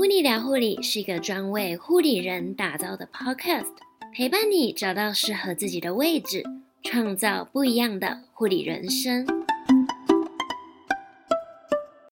[0.00, 3.66] 噗妮聊护理是一个专为护理人打造的 podcast，
[4.14, 6.42] 陪伴你找到适合自己的位置，
[6.82, 9.26] 创造不一样的护理人生。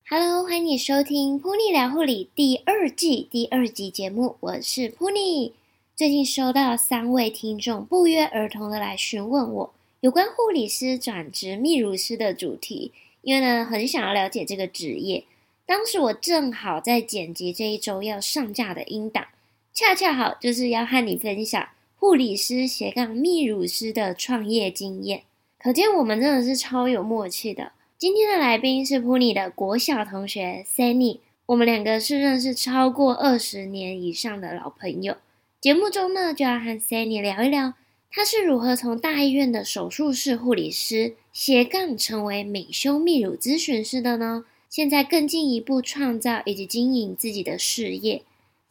[0.06, 5.54] Hello，欢迎你收听噗妮聊护理第二季第二集节目，我是噗妮。
[5.96, 12.92] 最近收到三位听众不约而同的来询问我有关护理师转职泌乳师的主题，
[13.22, 15.24] 因为呢很想要了解这个职业。
[15.68, 19.26] 当时我正好在剪辑这一周要上架的音档，
[19.74, 25.24] 恰恰好就是要和你分享护理师斜杠泌乳师的创业经验。
[25.58, 27.72] 可见我们真的是超有默契的。
[27.98, 35.18] 今天的来宾是噗妮的国小同学 Sanny，我们两个是认识超过二十年以上的老朋友。
[35.60, 37.74] 节目中呢，就要和 Sanny 聊一聊，
[38.10, 44.46] 他是如何从大医院的手术室护理师斜杠成为美胸泌乳咨询师的呢？
[44.68, 48.22] 现在更进一步创造以及经营自己的事业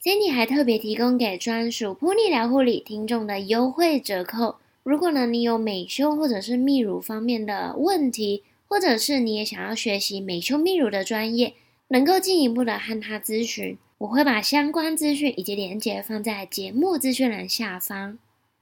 [0.04, 4.58] ，Sanny 还特别提供给专属 Pony 聊护理听众的优惠折扣。
[4.84, 11.56] 如果呢你有美胸或者是泌乳方面的问题，或者是你也想要学习美胸泌乳的专业，
[11.88, 18.18] 能够进一步的和他咨询，我会把相关资讯以及链接放在节目资讯栏下方，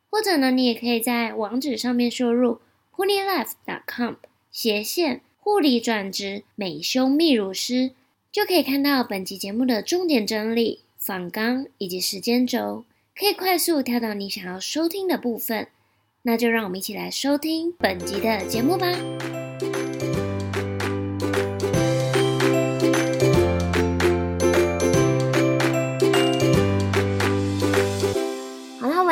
[0.09, 2.59] 或者呢你也可以在网址上面输入
[2.95, 4.14] ponylife.com
[4.49, 5.22] 斜线。
[5.45, 7.91] 护理转职美胸泌乳师，
[8.31, 12.83] 就可以看到本集节目的重点整理、访纲以及时间轴，
[13.15, 15.67] 可以快速跳到你想要收听的部分。
[16.23, 18.91] 那就让我们一起来收听本集的节目吧。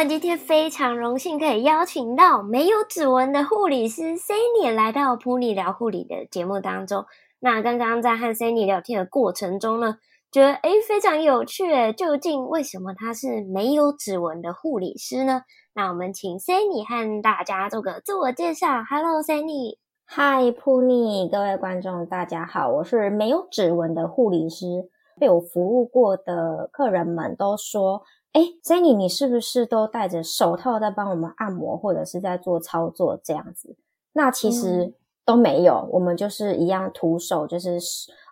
[0.06, 7.06] 今天非常荣幸可以邀请到没有指纹的护理师 Sunny 来到噗妮聊护理的节目当中。
[7.40, 15.44] 那刚刚在和 Sunny 聊天的过程中呢，觉得诶非常有趣诶，究竟为什么他是没有指纹的护理师呢？
[15.74, 18.84] 那我们请 Sunny 和大家做个自我介绍。
[18.84, 19.78] Hello，Sanny。
[20.08, 24.90] Hi，噗妮，各位观众，大家好，我是没有指纹的护理师。
[25.18, 28.04] 被我服务过的客人们都说。
[28.34, 33.76] 哎，Jenny，你是不是都戴着手套在帮我们按摩，或者是在做操作这样子？
[34.12, 37.78] 那其实都没有，嗯、我们就是一样徒手，就是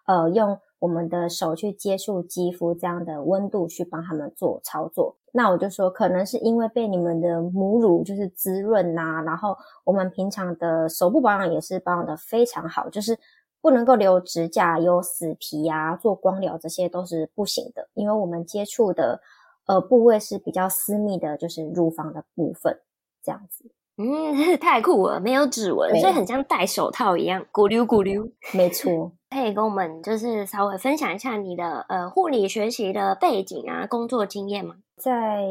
[0.08, 5.16] 呃用我们的手去接触肌肤这样的温度去帮他们做操作。
[5.34, 13.16] 那我就说，可能是因为被你们的母乳就是滋润呐、啊，然后我们平常的手部保养也是保养得非常好，就是
[13.62, 19.22] 不能够留指甲、有死皮啊，做光疗这些都是不行的，因为我们接触的。
[19.72, 22.78] 呃，部位是比较私密的，就是乳房的部分，
[23.24, 23.72] 这样子。
[23.98, 28.28] 嗯， 太酷了，没有指纹，所以很像戴手套一样，咕溜咕溜。
[28.54, 34.76] 没错， 可以跟我们就是稍微分享一下你的呃护理学习的背景啊，工作经验吗？
[34.98, 35.48] 在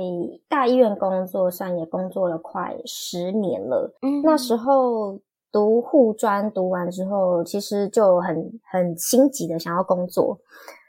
[0.48, 3.96] 大医院工作，算也工作了快十年了。
[4.02, 5.18] 嗯，那时候
[5.50, 10.38] 读护专读完之后，其实就很很心急的想要工作。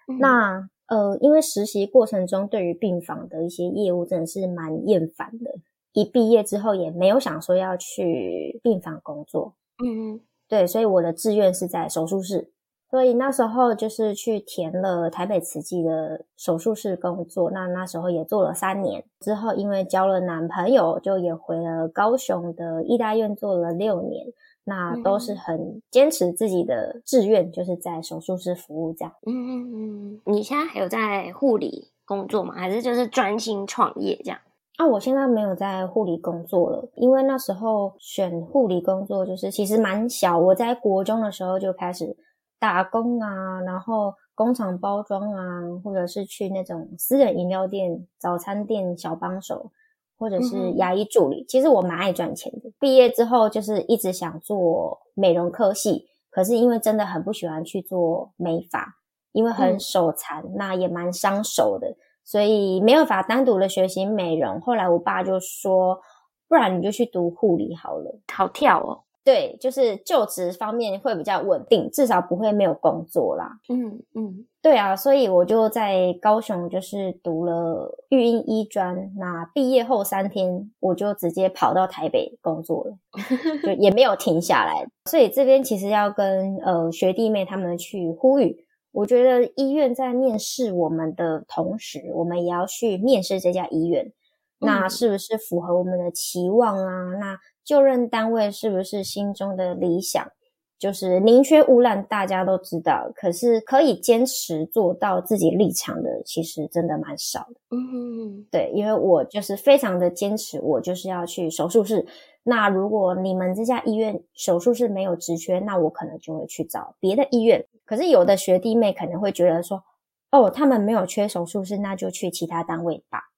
[0.08, 5.50] 嗯、那呃，因为实习过程中对于病房的一些业务真的是蛮厌烦的，
[5.94, 9.54] 一毕业之后也没有想说要去病房工作。
[9.82, 10.20] 嗯嗯，
[10.50, 12.52] 对，所以我的志愿是在手术室，
[12.90, 17.50] 所以那时候就是去填了台北慈济的手术室工作。
[17.52, 24.26] 那那时候也做了三年，之后因为交了男朋友，就也回了高雄的医大院做了六年。
[24.64, 29.14] 那都是很坚持自己的志愿，就是在手术室服务这样。
[29.26, 32.54] 嗯嗯嗯，你现在还有在护理工作吗？
[32.54, 34.40] 还是就是专心创业这样？
[34.78, 42.16] 啊，我现在没有在护理工作了，因为那时候选护理工作就是其实蛮小，我在国中的时候就开始
[42.60, 49.72] 打工啊，然后工厂包装啊，或者是去那种私人饮料店、早餐店小帮手。
[50.22, 52.72] 或者是牙医助理，嗯、其实我蛮爱赚钱的。
[52.80, 58.98] 毕业之后就是一直想做美容科系，可是因为真的很不喜欢去做美发，
[59.32, 64.62] 因为很手残，嗯、那也蛮伤手的，所以没有法单独的学习美容。
[64.62, 66.00] 后来我爸就说，
[66.48, 69.02] 不然你就去读护理好了，好跳哦。
[69.24, 73.60] 对，就是就职方面会比较稳定，至少不会没有工作啦。
[73.70, 82.98] 嗯嗯，对啊，所以我就在高雄就是读了育婴医专，那毕业后三天我就直接跑到台北工作了，
[83.64, 84.84] 就也没有停下来。
[85.10, 94.12] 所以这边其实要跟呃学弟妹他们去呼吁，我觉得医院在面试我们的同时，我们也要去面试这家医院，
[94.60, 97.16] 那是不是符合我们的期望啊？
[97.20, 100.32] 那就任单位是不是心中的理想？
[100.80, 107.62] 就是宁缺毋滥，大家都知道，可是可以坚持做到自己立场的，其实真的蛮少的。
[107.70, 112.08] 嗯对，因为我就是非常的坚持，我就是要去手术室。
[112.42, 117.64] 那如果你们这家医院手术室没有职缺，那我可能就会去找别的医院。
[117.86, 119.84] 可是有的学弟妹可能会觉得说，
[120.32, 123.31] 哦，他们没有缺手术室，那就去其他单位吧。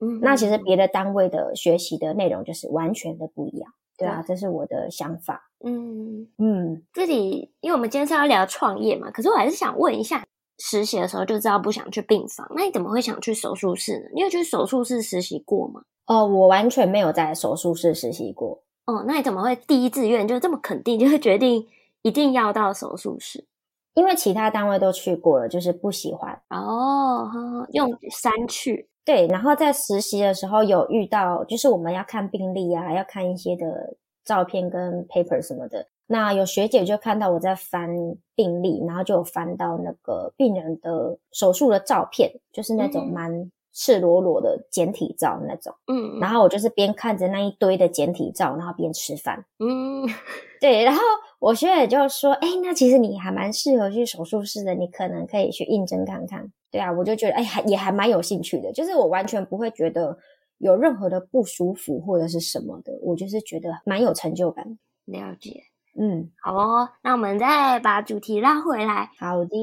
[0.00, 3.72] 嗯，那其实别的单位的学习的内容就是完全的不一样。
[3.96, 5.50] 对啊，这是我的想法。
[5.62, 10.24] 嗯嗯，这里因为我们今天是要聊创业嘛，可是我还是想问一下，
[10.58, 14.06] 实习的时候就知道不想去病房，那你怎么会想去手术室呢？
[14.14, 15.82] 你有去手术室实习过吗？
[16.06, 18.62] 哦，我完全没有在手术室实习过。
[18.86, 21.66] 哦，那你怎么会第一志愿就这么肯定，就会决定
[22.02, 23.46] 一定要到手术室？
[23.94, 26.40] 因为其他单位都去过了，就是不喜欢。
[26.48, 27.28] 哦，
[27.72, 28.88] 用删去。
[29.04, 35.86] 对，然后在实习的时候有遇到，就是我们要看病历啊，要看一些的照片跟 paper 什么的。
[36.06, 37.88] 那有学姐就看到我在翻
[38.34, 45.72] 病历，然后就有翻到那个病人的手术的照片，就是那种蛮赤裸裸的简体照那种。
[45.86, 49.44] 嗯，然后我就是边看着那一堆的简体照，然后边吃饭。
[49.60, 50.04] 嗯，
[50.60, 51.00] 对，然后
[51.38, 60.16] 我学姐就说：“哎，那其实你还蛮适合去手术室的，你可能可以去应征看看。”对啊，我就觉得哎，还也还蛮有兴趣的，就是我完全不会觉得
[60.58, 64.78] 有任何的不舒服或者是什么的，我就是觉得蛮有成就感。
[65.06, 65.64] 了解。
[65.98, 69.10] 嗯，好哦，那我们再把主题拉回来。
[69.18, 69.56] 好的，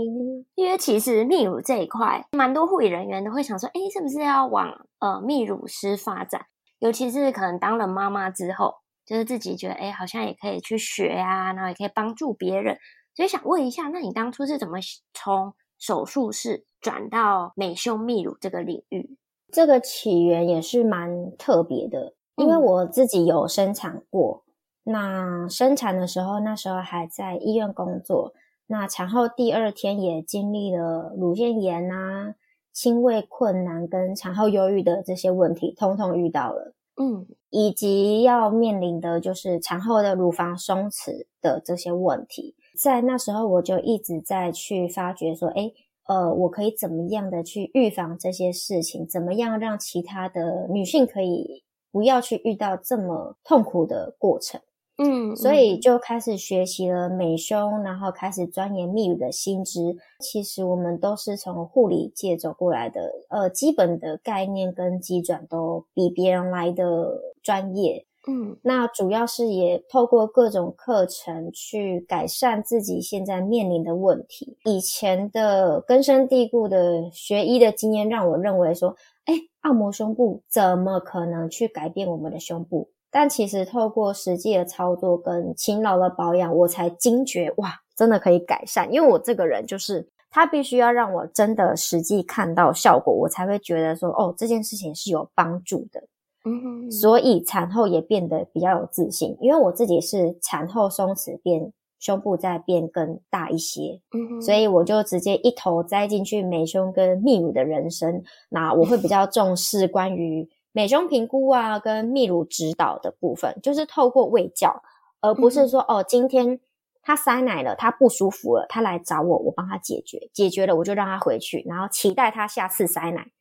[0.55, 6.41] 因为其实泌乳这一块，蛮多护理人员都会想说，哎，是不是要往呃泌乳师发展？
[6.79, 8.75] 尤其是可能当了妈妈之后，
[9.05, 12.77] 就是自己觉得，哎，好像也可以去学啊，然后也可以帮助别人。
[13.15, 14.77] 所以想问一下，那你当初是怎么
[15.13, 19.17] 从手术室转到美胸泌乳这个领域？
[19.51, 24.43] 这个起源也是蛮特别的，因为我自己有生产过。
[24.43, 24.47] 嗯
[24.89, 28.33] 那生产的时候，那时候还在医院工作。
[28.67, 32.35] 那产后第二天也经历了乳腺炎啊、
[32.71, 36.73] 亲喂困难跟产后忧郁的这些问题，通通遇到了。
[36.95, 42.55] 嗯，以及要面临的就是产后的乳房松弛的这些问题。
[42.77, 45.73] 在那时候，我就一直在去发掘说，诶，
[46.07, 49.07] 呃，我可以怎么样的去预防这些事情？
[49.07, 54.61] 怎么样让其他的女性可以不要去遇到这么痛苦的过程？
[54.99, 59.95] 嗯，所以就开始学习了美胸，然后开始钻研泌乳的心知。
[60.19, 68.06] 其实我们都是从护理界走过来的，呃，基本的概念跟基转都比别人来的专业。
[68.29, 74.57] 嗯，那主要是也透过各种课程去改善自己现在面临的问题。
[74.65, 78.95] 以前的根深蒂固的学医的经验让我认为说，
[79.25, 82.89] 哎，按摩胸部怎么可能去改变我们的胸部？
[83.09, 88.91] 但其实透过实际的操作跟勤劳的保养，我才惊觉哇，真的可以改善。
[88.91, 96.03] 因为我这个人就是，他必须要让我真的实际看到效果，我才会觉得说，哦，这件事情是有帮助的。
[96.47, 104.01] 嗯，所以产后也变得比较有自信，因为我自己是产后松弛变胸部再变更大一些。
[104.13, 108.23] 嗯，所以我就直接一头栽进去美胸跟泌乳的人生。
[108.49, 110.49] 那我会比较重视关于。
[110.73, 114.83] 美胸评估啊，跟泌乳指导的部分，就是透过喂教，
[115.21, 116.59] 而不是说、嗯、哦，今天
[117.01, 123.31] 他塞奶了，他不舒服了，他来找我，我帮他解决，解决了我就让他回去，然后期待他下次塞奶，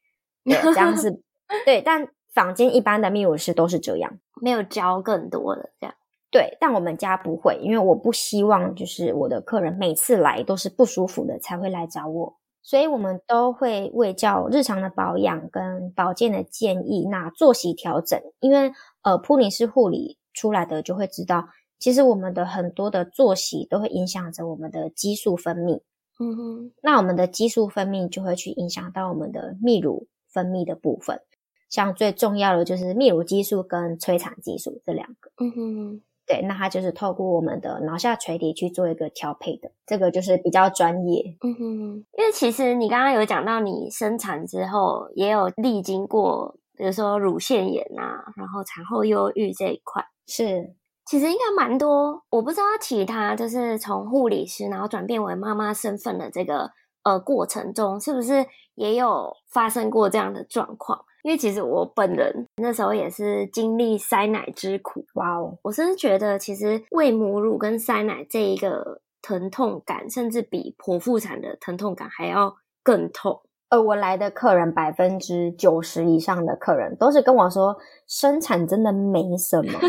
[0.44, 1.20] 对，这样是
[1.66, 1.82] 对。
[1.82, 5.96] 但坊间一般的泌乳师都是这样，没有教更多的这样。
[6.30, 12.36] 对，但我们家不会，因为我不希望就是我的客人每次来都是不舒服的才会来找我。
[12.62, 25.80] 所以我们都会为教日常的保养跟保健的建议，那作息调整，因为呃，普尼是护理出来的就会知道，其实我们的很多的作息都会影响着我们的激素分泌。
[26.18, 31.20] 嗯哼，那我们的激素分泌就会去影响到我们的泌乳分泌的部分，
[31.68, 35.30] 像最重要的就是泌乳激素跟催产激素这两个。
[35.38, 36.02] 嗯哼。
[36.28, 41.36] 对，那它就是透过我们的脑下垂体去做一个调配的，这个就是比较专业。
[41.40, 50.04] 嗯哼，因为其实你刚刚有讲到，你生产之后也有历经过，比如说乳腺炎啊，然后产后忧郁这一块。
[50.26, 56.72] 是，其实应该蛮多，我不知道其他就是从护理师然后转变为妈妈身份的这个
[57.04, 58.44] 呃过程中，是不是
[58.74, 61.04] 也有发生过这样的状况？
[61.26, 65.58] 因为其实我本人那时候也是经历塞奶之苦，哇哦！
[65.62, 72.54] 我甚至觉得其实喂母乳跟塞奶这一个疼痛感，甚至比剖腹产的疼痛感还要
[72.84, 73.40] 更痛。
[73.68, 79.80] 而我来的客人百分之九十以上的客人都是跟我说，生产真的没什么，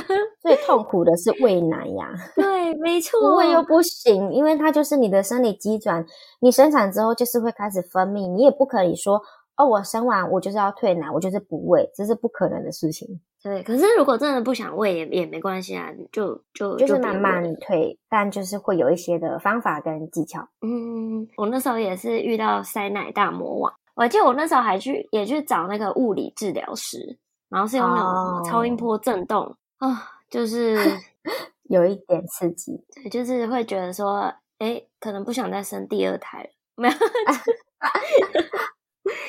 [0.42, 2.10] 最痛苦的是喂奶呀。
[2.36, 6.04] 对 对，没错，不喂又不行，因为它就是你的生理机转，
[6.42, 9.22] 你生产之后就是会开始分泌，你也不可以说
[9.58, 13.20] 哦，我生完我就是要退奶，我就是不喂，这是不可能的事情。
[13.42, 20.48] 对，可是如果真的不想喂也也没关系啊，就就就是慢慢退，但就是会有一些的方法跟技巧。
[20.62, 27.18] 嗯，我那时候也是遇到塞奶大魔王，我记得我那时候还去也去找那个物理治疗师，
[27.50, 29.44] 然后是用那种超音波震动
[29.78, 29.98] 啊、哦哦，
[30.30, 30.78] 就是
[31.70, 36.96] 有一点刺激，对，就是会觉得说，哎，可能不想再生第二胎了，没有。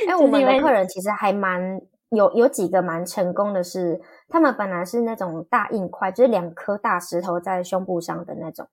[0.09, 1.81] 哎，我们的客人其实还蛮。
[2.11, 8.67] 有有几个蛮成功的是，他们本来是那种大硬块，就是两颗大石头在胸部上的那种。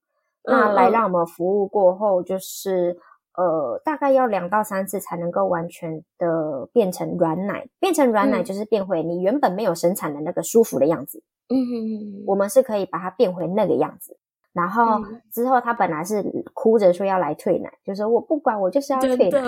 [0.45, 2.97] 那来让我们服务过后，就是
[3.35, 7.67] 呃，大概要两到三次才能够完全的变成软奶。
[7.77, 11.21] 变成软奶就是变回你原本没有生产的那个舒服的样子。
[11.49, 14.17] 嗯哼哼，我们是可以把它变回那个样子。
[14.55, 19.41] 然后之后他本来是哭着说要来退奶，就说我不管，我就是要退奶。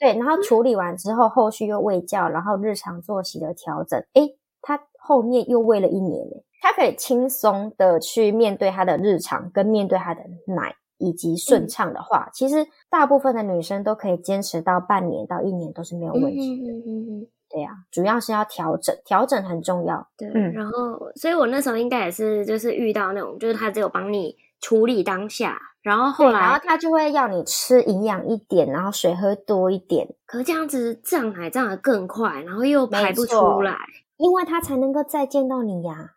[0.00, 4.02] 对，然后处理完之后，后续又喂教，然后日常作息的调整。
[4.14, 16.72] 诶，他后面又喂了一年呢，他可以轻松的去面对他的日常，跟面对他的奶，以及顺畅的话，嗯、其实大部分的女生都可以坚持到半年到一年都是没有问题的。
[16.72, 17.26] 嗯嗯嗯嗯。
[17.52, 20.08] 对呀、啊，主要是要调整，调整很重要。
[20.16, 30.08] 对，嗯，然后，所以我那时候应该也是，就是遇到那种，就是他只有帮你处理当下，然后后来，然后他就会要你吃营养一点，然后水喝多一点。
[30.24, 33.76] 可是这样子胀奶胀的更快，然后又排不出来，
[34.16, 36.12] 因为他才能够再见到你呀，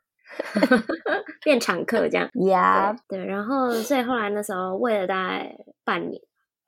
[1.43, 2.29] 变常客这样。
[2.47, 6.21] 呀，对，然后所以后来那时候喂了大概半年，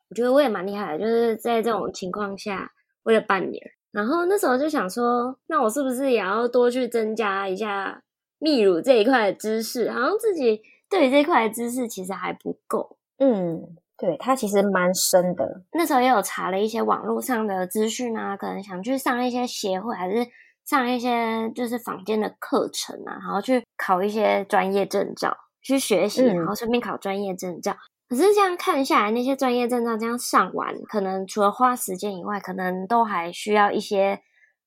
[0.09, 2.71] 我觉得我也蛮厉害的，就是在这种情况下
[3.03, 3.63] 喂了半年。
[3.91, 8.01] 然后那时候就想说，那我是不是也要多去增加一下
[8.39, 9.89] 泌乳这一块的知识？
[9.89, 12.97] 好像自己对于这块的知识其实还不够。
[13.17, 15.63] 嗯，对，它其实蛮深的。
[15.73, 20.27] 那时候也有查了一些网络上的资讯啊，可能想去上一些协会，还是
[20.65, 27.71] 上一些就是坊间的课程啊，然后去考一些专业证照，去学习，然后顺便考专业证照。
[27.71, 27.77] 嗯
[28.09, 34.21] 可是这样看下来，那些专业证照这样上完，可能除了花时间以外，可能都还需要一些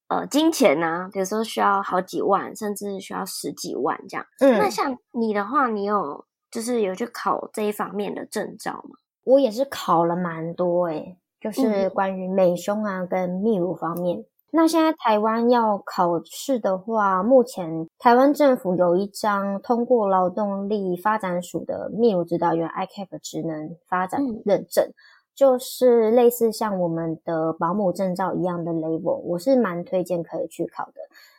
[0.09, 4.27] 呃金钱呐、啊，比如说需要好几万，甚至需要十几万这样。
[4.41, 8.97] 嗯，那像你的话，你有就是有去考这一方面的证照吗？
[9.25, 14.25] 我也是考了蛮多诶、欸，就是关于美胸啊跟泌乳方面。
[14.53, 24.95] 那现在台湾要考试的话，目前台湾政府有一张通过劳动力发展署的泌乳指导员 ICAP 职能发展认证，嗯，
[25.37, 30.95] 就是类似像我们的保姆证照一样的 level，我是蛮推荐可以去考的。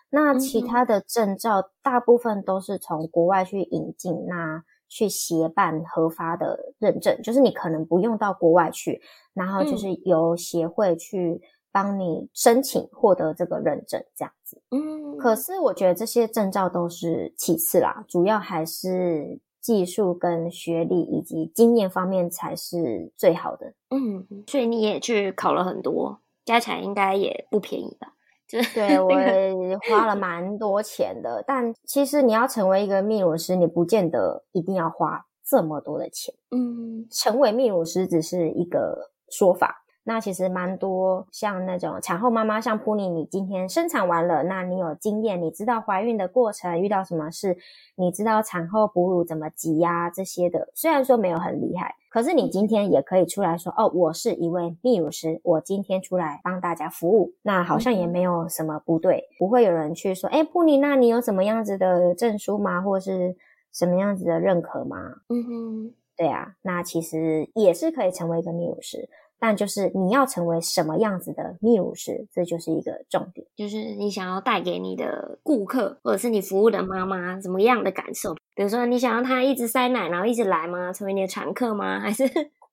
[0.09, 9.01] 那其他的证照大部分都是从国外去引进，那去协办合发的认证，就是你可能不用到国外去，
[9.33, 11.41] 然后就是由协会去。
[11.71, 14.61] 帮你申请获得这个认证，这样子。
[14.71, 23.73] 嗯，可是我觉得这些证照都是其次啦，主要还是技术跟学历以及经验方面才是最好的。
[23.89, 28.13] 嗯，所以你也去考了很多，加起来应该也不便宜吧？
[28.47, 31.41] 就对， 我也花了蛮多钱的。
[31.47, 36.35] 但其实你要成为一个泌乳师，你不见得一定要花这么多的钱。
[36.49, 39.80] 嗯，成为泌乳师只是一个说法。
[40.03, 47.55] 那其实蛮多，像那种产后妈妈，像普妮，你今天生产完了，那你有经验，你知道怀孕的过程遇到什么事，
[47.95, 50.69] 你知道产后哺乳怎么挤压这些的。
[50.73, 62.81] 虽然说没有很厉害，可是你今天也可以出来说，哦，我是一位泌乳师，我今天出来帮大家服务，那好像也没有什么不对，不会有人去说，诶，噗妮，那你有什么样子的证书吗？
[62.81, 63.35] 或是
[63.71, 64.97] 什么样子的认可吗？
[65.29, 69.07] 嗯哼，对啊，那其实也是可以成为一个泌乳师。
[69.43, 73.47] 但就是你要成为什么样子的泌乳师，这就是一个重点。
[73.55, 78.35] 就是你想要带给你的顾客，或者是你服务的妈妈，怎么样的感受？
[78.53, 80.93] 比如说，你想要她一直塞奶，然后一直来吗？
[80.93, 81.97] 成为你的常客吗？
[81.99, 82.23] 还是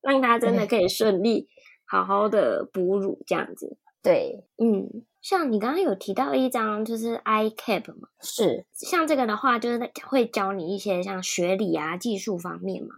[0.03, 1.49] 让她真的可以顺利
[1.87, 3.79] 好好的哺乳这样子？
[4.03, 12.95] 对，嗯，像你刚刚有提到一张就是 ICAP 嘛，是像这个的话，就是会教你一些像学理啊、技术方面嘛。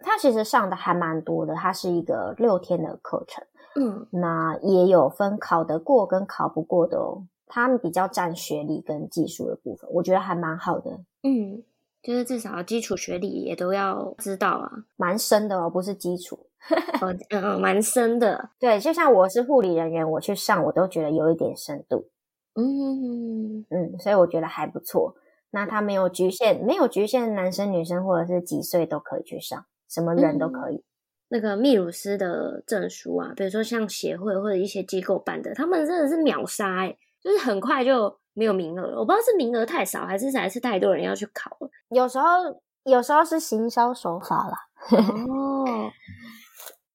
[0.00, 3.44] 他其实上的还蛮多的，它是一个六天的课程，
[3.76, 7.26] 嗯，那也有分考得过跟考不过的哦。
[7.46, 10.90] 他们比较占学历跟技术的部分，我觉得还蛮好的，
[11.22, 11.62] 嗯，
[12.02, 16.46] 就是至少基础学历也都要知道啊，蛮深的哦，不是基础，
[17.00, 22.08] 哦，嗯，蛮深的，对，就像我是护理人员，我去上我都觉得有一点深度，
[22.54, 23.64] 嗯。
[23.70, 25.14] 嗯，所以我觉得还不错。
[25.50, 30.76] 那它没有局限，没有局限男生女生或者是几岁都可以去上，什么人都可以。
[30.76, 30.84] 嗯、
[31.28, 38.98] 那个泌乳师的证书啊，比如说像协会或者一些机构办的，他们真的是秒杀哎、欸，就是很快就没有名额了。
[38.98, 41.70] 我不知道是名额太少，还是还是太多人要去考了。
[41.90, 42.26] 有时候
[42.84, 44.56] 有时候是行销手法啦。
[44.90, 45.90] 哦，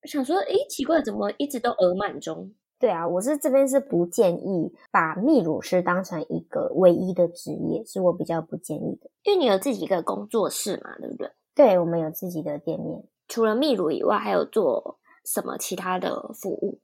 [0.02, 2.52] 我想说，诶，奇怪，怎么一直都额满中？
[2.80, 9.10] 对啊，我是这边是不建议把泌乳师当成一个唯一的职业，是我比较不建议的。
[9.24, 11.32] 因为你有自己一个工作室嘛，对不对？
[11.56, 13.04] 对，我们有自己的店面。
[13.28, 16.80] 除了秘鲁以外，还有做什么其他的服务？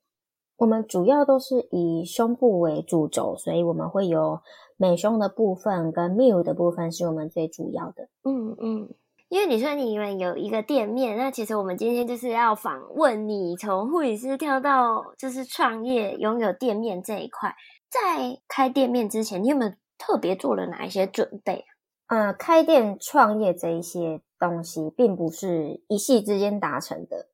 [0.57, 4.41] 我们主要都是以胸部为主轴，所以我们会有
[4.77, 8.09] 美胸的部分跟泌乳的部分是我们最主要的。
[8.23, 8.89] 嗯嗯。
[9.29, 17.55] 因为你说你们有一个店面，那其实我们今天就是要访问你，从护理师跳到就是创业拥有店面这一块。
[17.89, 21.65] 在开店面之前，你有没有特别做了哪一些准备？
[22.07, 27.27] 嗯，开店创业这一些东西，并不是一夕之间达成的。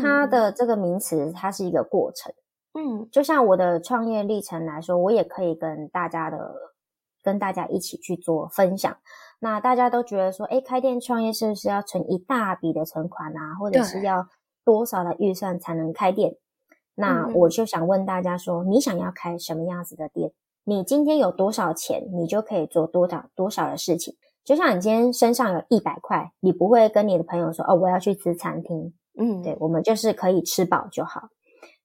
[0.00, 2.32] 它的这个名词，它是一个过程。
[2.72, 6.54] 嗯，就像我的创业历程来说，我也可以跟大家的
[7.22, 8.96] 跟大家一起去做分享。
[9.40, 14.26] 那大家都觉得说，诶，开店创业是不是要存一大笔的存款啊，或者是要
[14.64, 16.36] 多少的预算才能开店？
[16.94, 20.32] 那我就想问大家说，你想要开什么样子的店？
[20.64, 24.16] 你今天有多少钱，你就可以做多少多少的事情。
[24.44, 28.92] 就像你今天身上有一百块，你不会跟你的朋友说，哦，我要去吃餐厅。
[29.18, 31.28] 嗯，对，我们就是可以吃饱就好。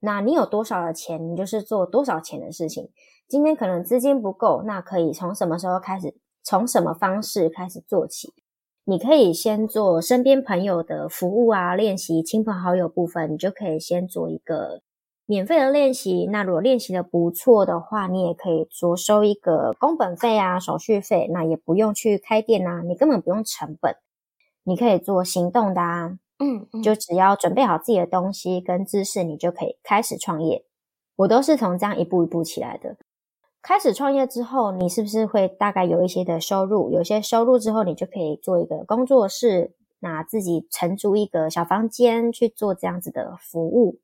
[0.01, 2.89] 那你有多少的钱，你就是做多少钱的事情。
[3.27, 6.15] 今天可能资金不够，那可以从什么时候开始？
[6.43, 8.33] 从什么方式开始做起？
[8.85, 14.81] 你可以先做身边朋友的服务啊，练习亲朋好友部分，你就可以先做一个
[15.29, 16.25] 免费的练习。
[16.31, 21.29] 那如果练习的不错的话，你也可以着收一个工本费啊、手续费。
[21.31, 23.95] 那也不用去开店啊，你根本不用成本，
[24.63, 26.17] 你可以做行动的啊。
[26.39, 30.65] 嗯，嗯，就只要准备好自己的东西跟知识，你就可以开始创业。
[31.17, 32.97] 我都是从这样一步一步起来的。
[33.61, 36.89] 开始创业之后，你是不是会大概有一些的收入？
[36.89, 43.99] 有些收入之后，你就可以做一个工作室，那自己承租一个小房间去做这样子的服务。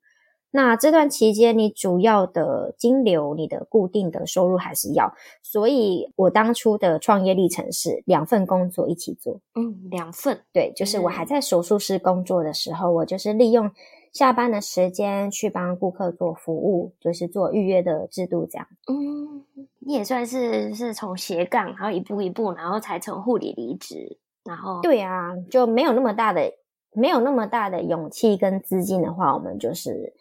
[0.56, 5.14] 那这段期间，你主要的金流，你的固定的收入还是要。
[5.42, 9.40] 所以我当初的创业历程是两份工作一起做。
[9.54, 10.40] 嗯，两份。
[10.52, 13.70] 对，就是我还在手术室工作的时候，我就是利用。
[14.12, 18.66] 下班的时间去帮顾客做服务，就是做预约的制度这样。
[18.88, 19.44] 嗯，
[19.80, 24.16] 你也算是是从斜杠，然后一步一步，然后才从护理离职。
[24.42, 26.50] 然后对啊，就没有那么大的
[26.94, 30.14] 没有那么大的勇气跟资金的话，我们就是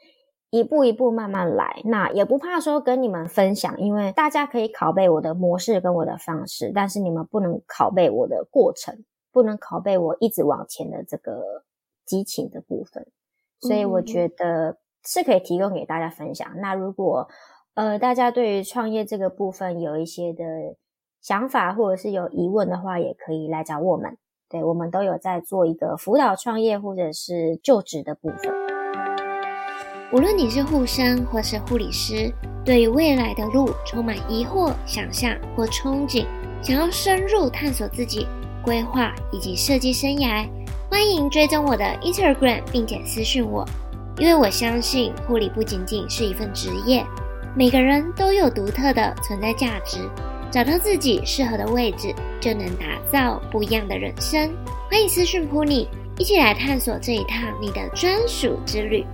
[0.55, 1.81] 一步一步慢慢来。
[1.83, 11.63] 那也不怕说跟你们分享，因为大家可以拷贝我的模式跟我的方式，但是你们不能拷贝我的过程，不能拷贝我一直往前的这个
[12.05, 13.05] 激情的部分。
[13.59, 16.47] 所以我觉得是可以提供给大家分享。
[16.57, 17.27] 那如果
[17.73, 20.43] 呃大家对于创业这个部分有一些的
[21.21, 24.17] 想法，或者是有疑问的话，也可以来找我们。
[24.47, 28.64] 对，我们都有在做一个辅导创业或者是就职的部分。
[30.15, 36.25] 无论你是护生或是护理师，对于未来的路充满疑惑、想象或憧憬，
[36.61, 38.25] 想要深入探索自己
[38.63, 40.47] 规划以及设计生涯。
[40.89, 43.67] 欢迎追踪我的 Instagram，并且私讯我，
[44.17, 47.05] 因为我相信护理不仅仅是一份职业，
[47.53, 50.09] 每个人都有独特的存在价值，
[50.49, 54.49] 找到自己适合的位置，就能打造不一样的人生。
[54.89, 59.05] 欢迎私讯 Puni，一起来探索这一趟你的专属之旅。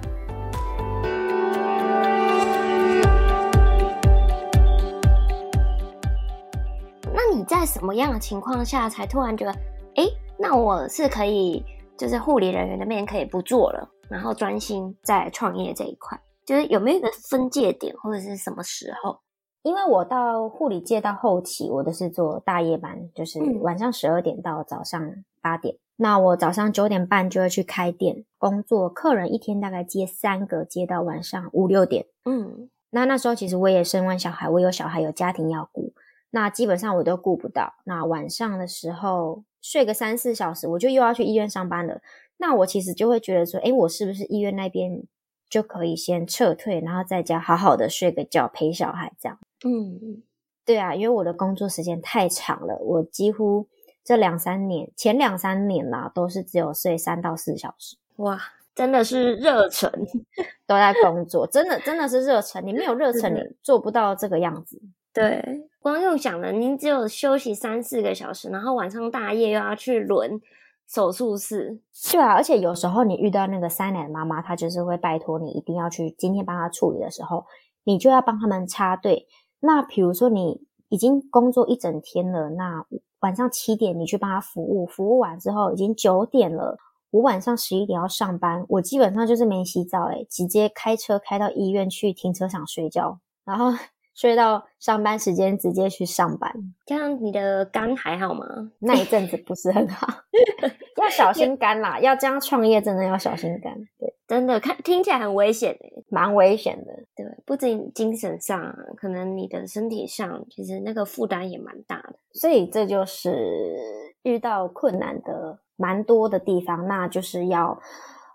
[7.42, 9.52] 你在什么样的情况下才突然觉得，
[9.96, 10.04] 哎？
[10.38, 11.66] 那我是可以，
[11.98, 16.16] 就是护理人员的面可以不做了，然后专心在创业这一块。
[16.46, 19.18] 就是有没有一个分界点，或者是什么时候？
[19.64, 25.02] 因为我到护理界到后期，我都是做大夜班，就是晚上十二点到早上
[25.42, 25.74] 八点。
[25.74, 25.80] 嗯。
[25.96, 32.06] 那我早上九点半就会去开店工作，客人一天大概接三个，接到晚上五六点。
[32.26, 35.92] 嗯，那那时候其实我也生完小孩，我有小孩有家庭要顾，
[36.32, 37.76] 那基本上我都顾不到。
[37.86, 39.44] 那晚上的时候。
[39.64, 42.02] 睡个三四小时，我就又要去医院上班了。
[42.38, 45.04] 那我其实就会觉得说，诶，我是不是医院那边
[45.48, 49.38] 就可以先撤退，然后在家好好的睡个觉，陪小孩这样？
[49.64, 50.24] 嗯，
[50.66, 53.68] 对啊，因为我的工作时间太长了，我几乎
[54.04, 57.98] 这两三年，前两三年啦，都是只有睡三到四小时。
[58.16, 58.42] 哇，
[58.74, 59.92] 真的是热忱，
[60.66, 62.66] 都在工作，真的真的是热忱。
[62.66, 64.82] 你没有热忱，你做不到这个样子。
[65.14, 70.40] 对，光用想的，您只有休息三四个小时，然后晚上大夜又要去轮
[70.88, 71.82] 手术室。
[72.14, 77.46] 对啊，而且有时候你遇到那个三奶的妈妈，她就是会拜托你一定要去今天帮她处理的时候，
[77.84, 79.28] 你就要帮他们插队。
[79.60, 82.86] 那比如说你已经工作一整天了，那
[83.20, 86.78] 晚上七点你去帮她服务，服务完之后已经九点了，
[87.10, 93.74] 我晚上十一点要上班，我基本上就是没洗澡，诶，直接开车开到医院去停车场睡觉，然后。
[94.14, 96.54] 睡到上班时间直接去上班，
[96.86, 98.46] 这样你的肝还好吗？
[98.80, 100.08] 那一阵子不是很好，
[101.02, 102.00] 要小心肝啦。
[102.00, 103.74] 要这样创业，真的要小心肝。
[103.98, 106.92] 对，真的看听起来很危险诶，蛮危险的。
[107.16, 112.16] 对，不仅精神上，可能你的身体上，其实那个负担也蛮大的。
[112.34, 113.78] 所以这就是
[114.24, 117.80] 遇到困难的蛮多的地方，那就是要。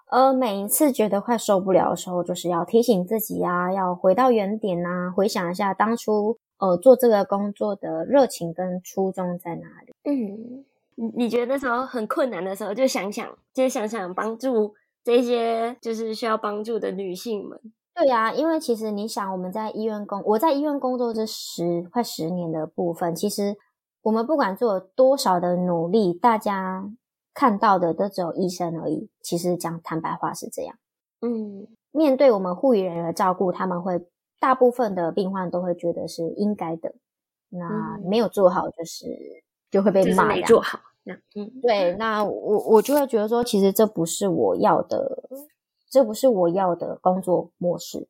[0.09, 9.93] 呃，每一次觉得快受不了的时候，就是要提醒自己啊，要回到原点啊，回想一下当初呃做这个工作的热情跟初衷在哪里。
[10.05, 10.65] 嗯，
[10.95, 17.61] 你你觉得那时候很困难的时候，就想想，就想想帮助这些就是需要帮助的女性们。
[17.93, 23.57] 对呀，因为其实你想，我们在医院工，我在医院工作这十快十年的部分，其实
[24.03, 26.89] 我们不管做了多少的努力，大家。
[27.37, 29.11] 看到的都只有医生而已。
[29.21, 30.75] 其实讲坦白话是这样。
[31.21, 34.07] 嗯，面对我们护理人员的照顾，他们会
[34.41, 36.95] 大部分的病患都会觉得是应该的。
[37.51, 40.27] 那没有做好，就是、嗯、就会被骂。
[40.27, 40.81] 没做好。
[41.05, 41.21] 嗯，
[41.61, 41.95] 对。
[41.97, 45.29] 那我我就会觉得说，其实这不是我要的，
[45.91, 48.09] 这不是我要的工作模式。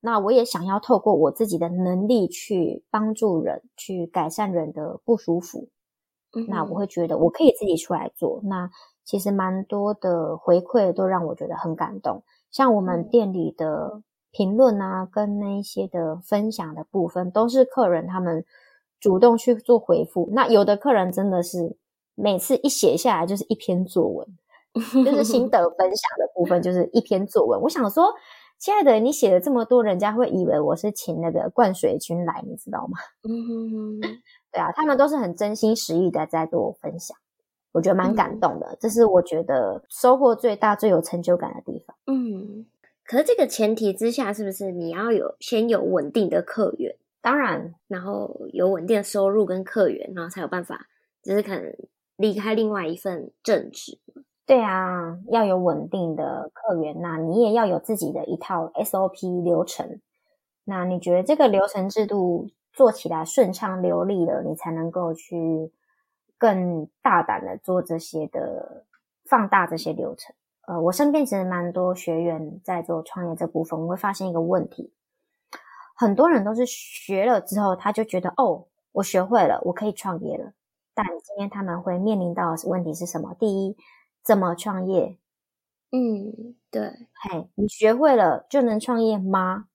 [0.00, 5.68] 那我也想要透过我自己的能力去帮助人，去改善人的不舒服。
[6.48, 8.40] 那我会觉得我可以自己出来做。
[8.44, 8.70] 那
[9.04, 12.22] 其实蛮多的回馈都让我觉得很感动。
[12.50, 18.44] 像我们店里的评论啊，跟那一些的分享的部分，都是客人他们
[19.00, 20.28] 主动去做回复。
[20.32, 21.76] 那有的客人真的是
[22.14, 24.26] 每次一写下来就是一篇作文，
[25.04, 27.60] 就是心 得分享的部分就是一篇作文。
[27.62, 28.12] 我想说，
[28.58, 32.98] 亲爱的，你写了这么多，人家会以为我是请那个灌水军来，你知道吗？
[33.22, 34.00] 嗯哼哼。
[34.50, 37.16] 对啊，他们都是很真心实意的在做我分享，
[37.70, 38.66] 我觉得蛮感动的。
[38.70, 41.96] 嗯，这是我觉得收获最大、最有成就感的地方。
[42.06, 42.66] 嗯，
[43.04, 46.96] 可是这个前提之下，是不是你要有先有稳定的客源？
[47.20, 50.86] 当然，然后有稳定的收入跟客源，然后才有办法，
[51.22, 51.76] 就是可能
[52.16, 53.98] 离开另外一份正职。
[54.48, 60.00] 对啊，要有稳定的客源，那你也要有自己的一套 SOP 流程。
[60.64, 62.48] 那你觉得这个流程制度？
[62.70, 65.72] 做起来顺畅流利了，你才能够去
[66.36, 68.84] 更大胆的做这些的
[69.24, 70.32] 放大这些流程。
[70.68, 74.92] 呃，我身边其实蛮多学员在做创业这部分，我会发现一个问题，
[75.96, 80.52] 很多人都是学了之后，他就觉得哦，我学会了，我可以创业了。
[80.94, 83.34] 但今天他们会面临到的问题是什么？
[83.40, 83.76] 第一，
[84.28, 85.16] 怎么创业？
[85.90, 89.68] 嗯，对，嘿，你学会了就能创业吗？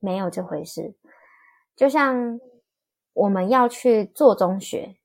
[0.00, 0.96] 没有这回事。
[1.76, 2.40] 就像
[3.12, 4.96] 我们要去做中学，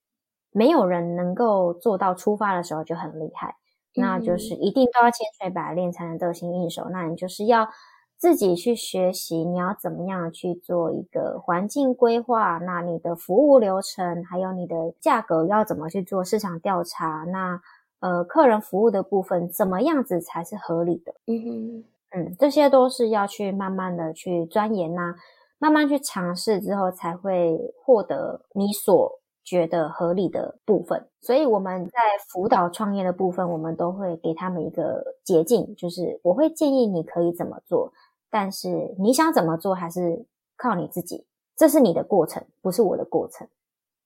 [0.50, 3.58] 没有人能够做到出发的时候就很厉害，
[3.96, 6.88] 嗯、那就是一定都要千锤百炼才能得心应手。
[6.90, 7.70] 那你就是要
[8.18, 12.58] 自己去学习，你要怎么样去做一个环境规划？
[12.58, 17.24] 那你的服务流程，还有你的价格要怎么去做市场调查？
[17.26, 17.62] 那
[18.00, 21.14] 呃，客人服务的部分怎么样子才是合理的？
[21.26, 25.16] 嗯哼嗯，这些都是要去慢慢的去钻研呐。
[25.62, 31.10] 慢慢去尝试之后，才会获得你所觉得合理的部分。
[31.20, 37.92] 所以我们在辅导创业的部分，我们都会给他们一个捷径，就是我会建议你可以怎么做，
[38.30, 41.26] 但是你想怎么做还是靠你自己，
[41.58, 43.46] 这是你的过程，不是我的过程。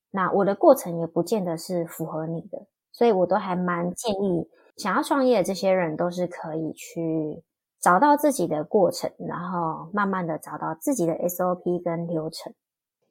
[0.10, 7.44] 那我的过程也不见得是符合你的，所以我都还蛮建议想要创业的这些人都是可以去。
[7.84, 12.54] 找到自己的过程，然后慢慢的找到自己的 SOP 跟流程。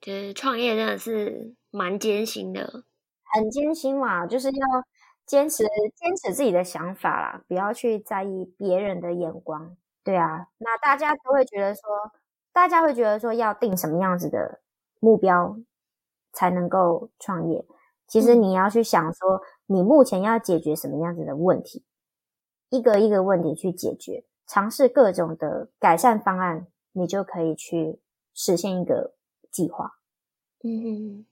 [0.00, 2.84] 就是创业真的是蛮艰辛的，
[3.34, 4.66] 很艰辛嘛，就是要
[5.26, 5.64] 坚持
[5.94, 9.76] 坚持自己的想法啦，不要去在意别人的眼光。
[10.02, 11.82] 对啊，那大家都会觉得说，
[12.50, 14.62] 大家会觉得说要定什么样子的
[15.00, 15.58] 目标
[16.32, 17.66] 才能够创业。
[18.06, 19.42] 其实你要去想说，
[19.72, 21.85] 你目前要解决什么样子的问题，
[22.68, 24.24] 一个一个问题去解决。
[24.46, 28.00] 尝试各种的改善方案，你就可以去
[28.35, 29.14] 实现一个
[29.50, 29.92] 计划。
[30.62, 31.24] 嗯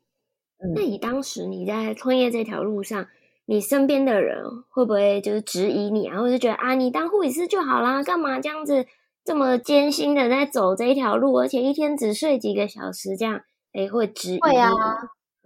[0.75, 3.07] 那你当时你在创业这条路上，
[3.47, 8.87] 你身边的人会不会就是质疑你啊，或者是觉得啊，你当护理师就好啦，干嘛这样子
[9.25, 13.41] 这么艰辛的在走这一条路，而且一天只睡几个小时这样？
[13.73, 14.41] 哎，会质疑？
[14.41, 14.71] 会啊，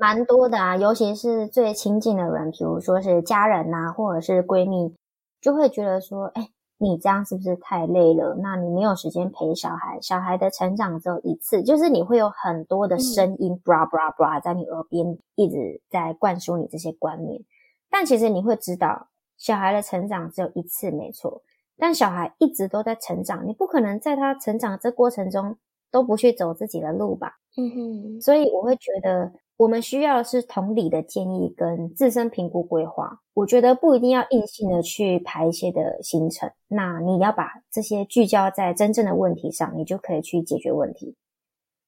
[0.04, 4.94] 蛮多的啊，尤其是最亲近的人，比如说是家人呐、啊，或者是闺蜜，
[5.40, 8.36] 就会觉得说，哎，你这样是不是太累了？
[8.42, 17.40] 那你没有时间陪小孩，小孩的成长只有一次，就是你会有很多的声音，bra bra bra，在你耳边一直在灌输你这些观念。
[17.88, 21.40] 但其实你会知道，小孩的成长只有一次，没错。
[21.78, 25.56] 但小孩一直都在成长，你不可能在他成长这过程中
[25.90, 27.38] 都不去走自己的路吧？
[27.56, 28.20] 嗯哼。
[28.20, 33.20] 所以我会觉得，我们需要的是同理的建议跟自身评估规划。
[33.34, 41.16] 我觉得不一定要硬性的去排一些的行程，那你要把这些聚焦在真正的问题上，你就可以去解决问题。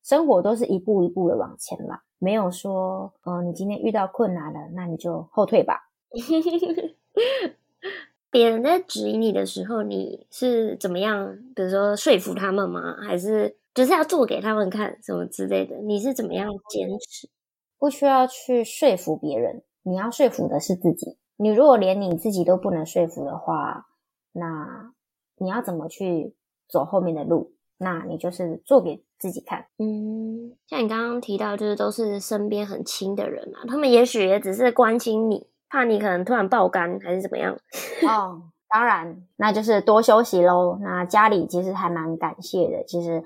[0.02, 5.90] 生活都是一步一步的往前啦，没有说，嗯、呃，你今天遇到困难了，那你就后退吧。
[8.30, 11.36] 别人在质疑你的时候，你是怎么样？
[11.54, 12.96] 比如说说服他们吗？
[13.02, 15.76] 还是就是要做给他们看什么之类的？
[15.78, 17.28] 你是怎么样坚持？
[17.78, 21.18] 不需要去说服别人，你要说服的是自己。
[21.36, 23.86] 你如果连你自己都不能说服的话，
[24.32, 24.92] 那
[25.36, 26.34] 你要怎么去
[26.68, 27.52] 走后面的路？
[27.78, 29.66] 那你就是做给自己看。
[29.78, 35.46] 嗯，像你刚刚提到，就是都是身边很亲的人啊，他们也许也只是关心你。
[35.68, 37.52] 怕你可能突然爆肝还是怎么样？
[38.08, 40.78] 哦，当然，那就是多休息喽。
[40.80, 43.22] 那家里其实还蛮感谢的，其实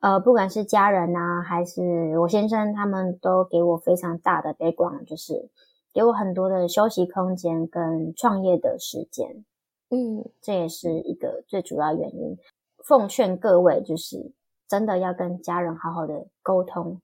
[0.00, 5.50] 呃，不管是家人啊，还是我先生，他们都给我非常大的 background，就是
[5.92, 9.44] 给我很多的休息空间跟创业的时间。
[9.90, 12.38] 嗯，这也是一个最主要原因。
[12.84, 14.32] 奉劝各位，就是
[14.66, 17.00] 真的要跟家人好好的沟通。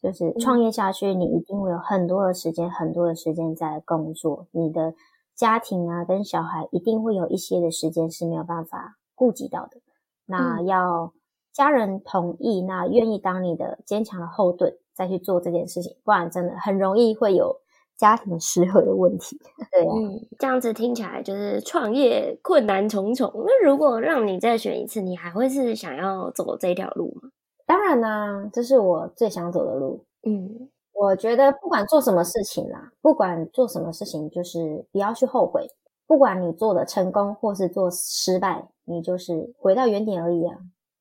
[0.00, 4.46] 就是创业下去，你一定会有很多的时间，很多的时间在工作。
[4.52, 4.94] 你的
[5.34, 9.80] 家庭啊，跟小孩一定会有一些的时间是没有办法顾及到的。
[10.26, 11.12] 那要
[11.58, 17.56] 家人同意，那愿意当你的坚强的后盾，再去做这件事情，不然真的很容易会有
[17.96, 19.36] 家庭失和的问题。
[19.72, 23.28] 对啊，嗯，这样子听起来就是创业困难重重。
[23.44, 27.28] 那如果让你再选一次，你还会是想要走这条路吗？
[27.66, 30.04] 当然啦，这是我最想走的路。
[30.22, 35.66] 嗯，我觉得不管做什么事情啦，不管做什么事情，就是不要去后悔。
[36.06, 40.56] 不管你做的成功或是做失败，你就是回到原点而已啊，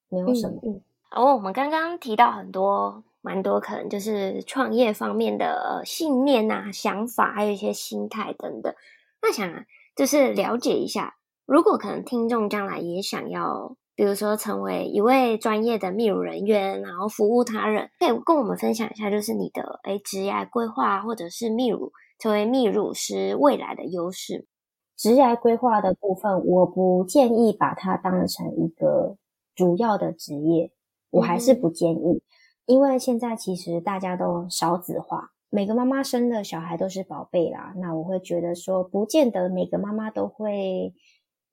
[0.10, 0.60] 没有什么。
[0.63, 8.74] 嗯，好，我们刚刚提到很多，蛮多可能就是创业方面的信念啊、想法，还有一些心态等等。
[9.22, 9.65] 那想啊，
[9.96, 11.15] 就是了解一下，
[11.46, 13.76] 如果可能听众将来也想要。
[13.98, 24.46] 比如说，成为一位专业的泌乳人员，然后服务他人，可以跟我们分享一下，就是你的诶职业规划，或者是泌乳成为泌乳师未来的优势。
[24.96, 29.17] 职业规划的部分，我不建议把它当成一个
[29.58, 30.72] 主要的职业，
[31.10, 32.22] 我还是不建议，嗯、
[32.67, 37.74] 因为现在其实大家都少子化，每个妈妈生的小孩都是宝贝啦。
[37.76, 40.93] 那我会觉得说，不见得每个妈妈都会。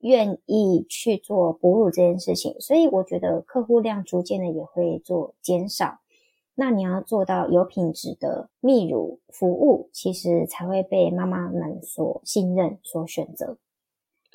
[0.00, 6.00] 愿意去做哺乳这件事情，所以我觉得客户量逐渐的也会做减少。
[6.56, 13.56] 那你要做到有品质的泌乳服务，其实才会被妈妈们所信任、所选择。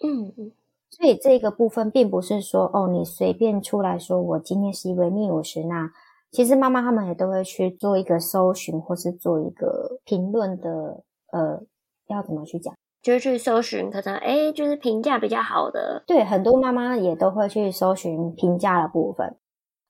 [0.01, 0.51] 嗯嗯，
[0.89, 5.89] 所以这个部分并不是说哦，你随便出来说我今天是一位泌乳师，那
[6.31, 11.03] 其实妈妈他们也都会去做一个搜寻，或是做一个评论的。
[11.31, 11.61] 呃，
[12.07, 12.73] 要怎么去讲？
[13.03, 16.03] 就是去搜寻，可能哎就是评价比较好的。
[16.07, 19.37] 对，很多妈妈也都会去搜寻评价的部分。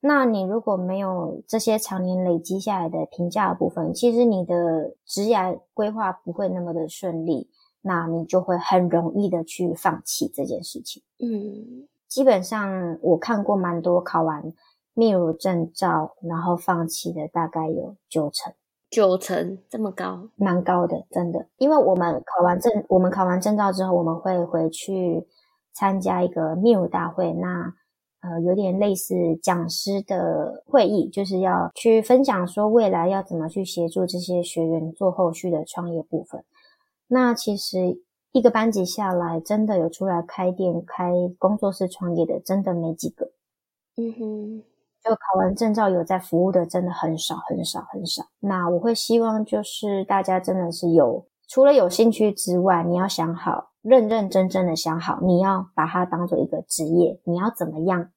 [0.01, 5.37] 那你如果没有这些常年累积下来的评价的部分，其实你的职业
[5.73, 7.49] 规划不会那么的顺利，
[7.81, 11.01] 那你就会很容易的去放弃这件事情。
[11.19, 14.53] 嗯，基本上我看过蛮多考完
[14.95, 18.53] 泌乳证照，然后放弃的大概有九成。
[18.89, 21.45] 九成这么高，蛮高的，真的。
[21.57, 25.27] 因为我们考完证，我们考完证照之后，我们会回去
[25.73, 27.71] 参加一个泌乳大会，那
[28.21, 29.13] 呃有点类似
[29.43, 36.43] 讲师的会议，就是要去分享说未来要怎么去协助这些学员做后续的创业部分。
[37.09, 43.31] 那其实一个班级下来，真的有出来开店、开工作室创业的，真的没几个。
[43.97, 44.63] 嗯哼。
[45.01, 48.21] 就考完证照有在服务的真的很少很少很少。
[48.41, 58.11] 那我会希望就是大家真的是有除了有兴趣之外，你要想好，认认真真的想好，你要把它当做一个职业，你要怎么样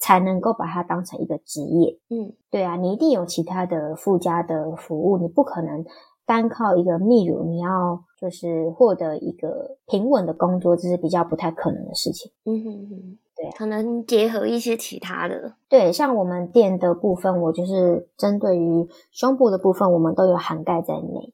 [0.00, 2.00] 才能够把它当成一个职业？
[2.10, 5.84] 嗯，对啊，你一定有其他的附加的服务，你不可能
[6.26, 12.32] 单靠一个泌乳，你要就是获得一个平稳的工作，这是比较不太可能的事情。
[12.44, 13.18] 嗯哼哼。
[13.36, 15.56] 对，可能结合一些其他的。
[15.68, 21.32] 对，像我们店的部分，我就是针对于胸部的部分，我们都有涵盖在内，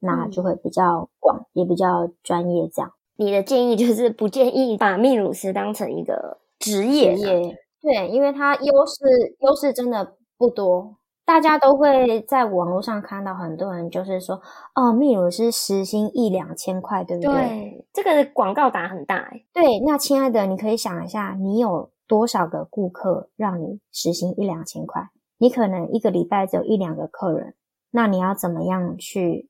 [0.00, 2.66] 那就会比较广，也比较专业。
[2.72, 7.58] 这样，你的建议就是不建议把泌乳师当成一个职业，职业。
[7.82, 9.04] 对，因为它优势
[9.40, 10.96] 优势真的不多。
[11.32, 14.36] 大家都会在网络上看到很多人就是说，
[14.74, 17.32] 哦，泌乳是时薪一两千块，对不对？
[17.32, 19.42] 对，这个广告打很大哎。
[19.50, 25.08] 对，那亲爱的，你可以想一下，你有多少个顾客让你时薪一两千块？
[25.38, 27.54] 你可能一个礼拜只有一两个客人，
[27.92, 29.48] 那你要怎么样去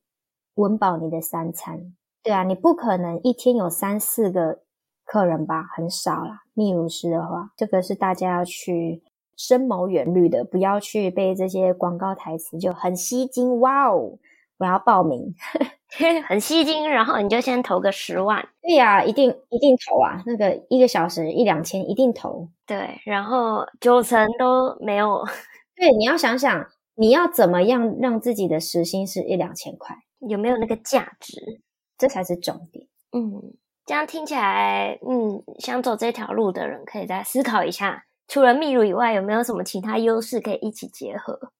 [0.54, 1.96] 温饱你的三餐？
[2.22, 4.60] 对啊，你不可能一天有三四个
[5.04, 5.64] 客人吧？
[5.74, 6.42] 很少啦。
[6.54, 9.02] 泌乳师的话，这个是大家要去。
[9.36, 13.60] 深谋远虑的，不要去被这些广告台词就很吸睛。
[13.60, 14.18] 哇哦，
[14.58, 15.34] 我要报名，
[16.26, 18.48] 很吸睛，然后你就先投个十万。
[18.62, 20.22] 对呀、啊，一定一定投啊！
[20.26, 22.48] 那个一个小时一两千，一定投。
[22.66, 25.24] 对，然后九成都没有。
[25.76, 29.96] 对，你要想想，你要怎么样让自己的时薪是一两千块？
[30.28, 31.60] 有没有那个价值？
[31.98, 32.86] 这才是重点。
[33.12, 33.52] 嗯，
[33.84, 38.04] 这样听起来，嗯，想走这条路的人可以再思考一下。
[38.28, 41.52] 除了泌乳以外，有没有什么其他优势可以一起结合？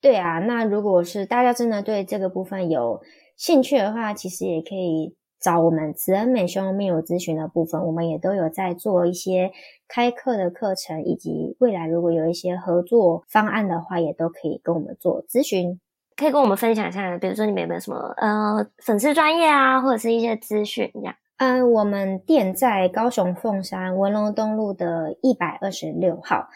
[0.00, 3.02] 对啊，那如果是大家真的对这个部分有
[3.36, 9.50] 兴趣的话，其实也可以找我们慈恩美胸泌乳咨询的部分，我们也都有在做一些
[9.88, 15.80] 开课的课程，以及未来如果有一些合作方案的话，也都可以跟我们做咨询。
[16.16, 21.14] 可以跟我们分享一下，比如说你们有没有什么呃粉丝专业啊，或者是一些资讯这样。
[21.46, 26.48] 嗯，我们店在高雄凤山文龙东路的一百二十六号。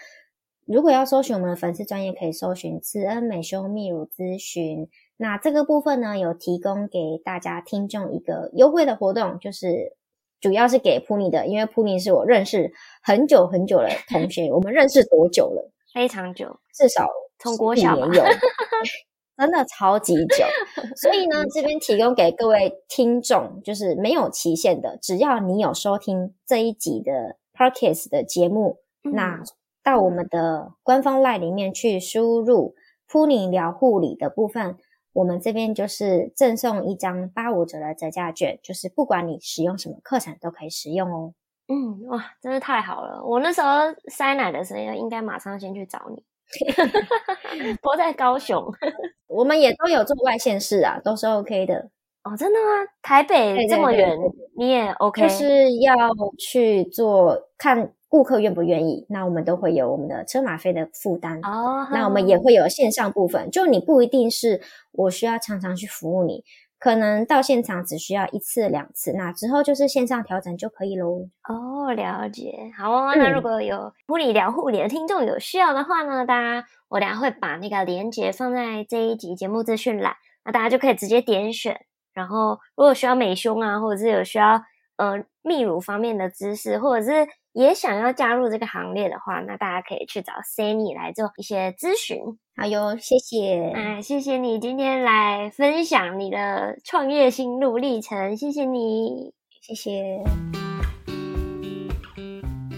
[0.65, 4.89] 如果要搜寻我们的粉丝专业，可以搜寻慈恩美胸泌乳咨询。
[5.19, 9.95] 那这个部分呢，有提供给大家听众一个优惠的活动，就是
[10.41, 12.73] 主要是给 Puni 的，因为 Puni 是我认识
[13.03, 14.51] 很久很久的同学。
[14.51, 15.71] 我们认识多久了？
[15.93, 17.07] 非常久，至少
[17.39, 18.25] 从国小有。
[19.39, 20.45] 真的超级久，
[21.01, 29.43] 所以呢，这边提供给各位听众，就是没有期限的，只要你有收听这一集的 Podcast 的节目，嗯、那
[29.85, 32.75] 到我们的官方 LINE 里面去输入
[33.07, 34.77] “铺你聊护理”的部分，
[35.13, 41.33] 我们这边就是赠送一张八五折的折价券，就是不管你使用什么课程都可以使用哦。
[41.69, 43.23] 嗯，哇，真的太好了！
[43.25, 43.69] 我那时候
[44.11, 46.25] 塞奶的时候，应该马上先去找你。
[47.83, 48.65] 不在高雄，
[49.29, 51.91] 我们也都有做外县市啊，都是 OK 的
[52.25, 52.37] 哦。
[52.37, 52.91] 真的吗？
[53.03, 54.17] 台北这么远，
[54.57, 55.23] 你也 OK？
[55.23, 55.95] 就是要
[56.39, 59.05] 去做，看顾客愿不愿意。
[59.09, 61.87] 那我们都会有我们的车马费的负担哦。
[61.93, 64.61] 那我们也会有线上部分，就你不一定是
[64.93, 66.45] 我需要常常去服务你。
[66.79, 71.29] 可能到现场只需要一次两次，那之后就是线上调整就可以喽。
[71.49, 73.15] 哦，了解，好哦。
[73.17, 80.15] 那如果有护理聊护理的听众有需要的话呢，大家我等下会把那个链接放在这一集节目资讯栏，
[80.45, 81.85] 那大家就可以直接点选。
[82.15, 84.63] 然后如果需要美胸啊，或者是有需要
[84.97, 92.19] 呃泌乳方面的知识，或者是也想要加入这个行列的话，那大家可以去找 Sanny 来做一些咨询。
[92.61, 100.21] 好哟，谢谢，哎，谢谢你今天来分享你的创业心路历程，谢谢你，谢谢。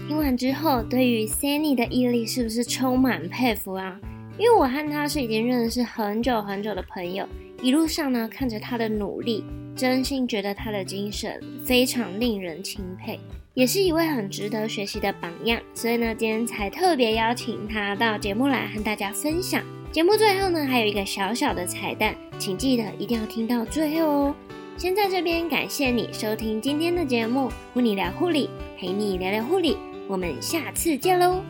[0.07, 3.99] 听完之后，对于 Sanny 的毅力是不是充满佩服啊？
[4.37, 7.27] 因为我和他是已经认识很久很久的朋友，
[7.63, 9.43] 一路上呢，看着他的努力，
[9.75, 13.19] 真心觉得他的精神非常令人钦佩。
[13.53, 19.61] 也是一位很值得学习的榜样，所以呢，今天才特别邀请他到节目来和大家分享。
[19.91, 24.35] 节目最后呢，还有一个小小的彩蛋，请记得一定要听到最后哦。
[24.77, 31.41] 先在这边感谢你收听今天的节目，护你聊护理，陪你聊聊护理，我们下次见喽。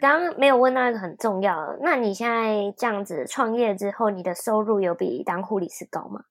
[0.00, 6.22] 刚刚没有问到一个很重要的，那你现在这样子创业之后，你的收入有比当护理师高吗？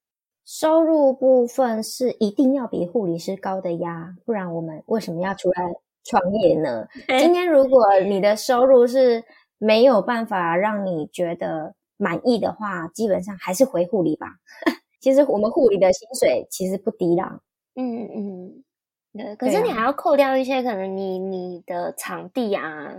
[0.47, 6.87] 收入部分是一定要比护理师高的呀，不然我们为什么要出来创业呢？
[7.19, 9.25] 今 天如果你的收入是
[9.57, 14.37] 没有办法让你觉得满意的话，基本上还是回护理吧。
[15.01, 17.41] 其实我们护理的薪水其实不低啦。
[17.75, 18.63] 嗯嗯，
[19.11, 19.35] 对。
[19.35, 22.93] 可是你还要扣掉一些可能你你的场地啊、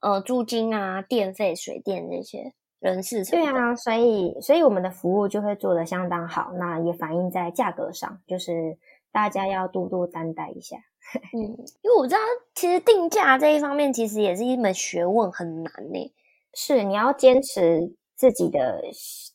[0.00, 2.52] 呃租金啊、电费、水电这些。
[2.80, 3.52] 人事成本。
[3.52, 8.76] 对啊，所以所以我们的服务就会做得相当好，那也反映在价格上，就是
[9.12, 10.76] 大家要多多担待一下。
[11.32, 11.40] 嗯，
[11.82, 12.20] 因为我知道
[12.54, 16.14] 其实定价这一方面其实也是一门学问，很难呢。
[16.54, 18.82] 是，你要坚持自己的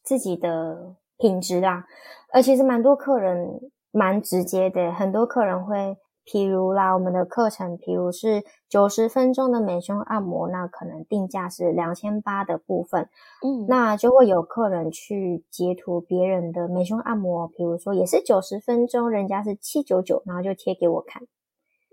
[0.04, 1.86] 自己的品质啦。
[2.32, 3.60] 而其实蛮多客人
[3.91, 13.09] 蛮直接的，很多客人会譬如啦，我们的课程，譬如是九十分钟的美胸按摩，那可能定价是两千八的部分，
[13.43, 21.21] 嗯，那就会有客人去截图别人的美胸按摩，譬如说也是九十分钟，人家是七九九，然后就贴给我看，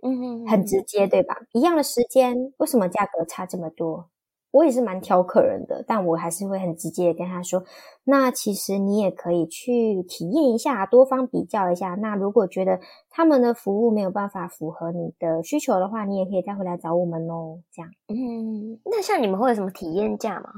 [0.03, 1.37] 嗯哼，很直接，对吧？
[1.53, 4.09] 一样的时间，为什么价格差这么多？
[4.53, 7.65] 我也是蛮挑客人的，但我还是会很直接的跟他说，
[8.05, 11.95] 那其实你也可以去体验一下，多方比较一下。
[11.95, 12.79] 那如果觉得
[13.11, 17.59] 他们的服务没有办法符合你的需求的话，你也可以再回来找我们哦。
[17.73, 20.51] 这样，嗯，那像你们会有什么体验价吗？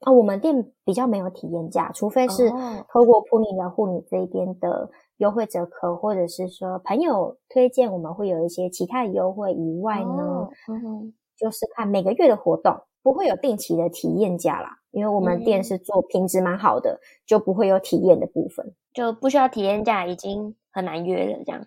[0.00, 12.74] 啊、哦，我们店比较没有体验价，除非是透过噗妮聊护理这边的优惠折扣，或者是说朋友推荐，我们会有一些其他的优惠以外呢，哦、嗯，就是看每个月的活动。
[13.02, 21.66] 不会有定期的体验价啦，因为我们店是做品质蛮好的，嗯、就不会有体验的部分，就不需要体验价，已经很难约了这样。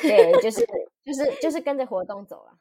[0.00, 0.66] 对，就是
[1.04, 2.52] 就是就是跟着活动走了。